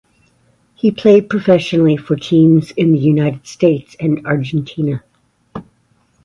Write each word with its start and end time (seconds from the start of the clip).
He 0.73 0.89
played 0.89 1.29
professionally 1.29 1.95
for 1.95 2.15
teams 2.15 2.71
in 2.71 2.91
the 2.91 2.97
United 2.97 3.45
States 3.45 3.95
and 3.99 4.25
Argentina. 4.25 5.03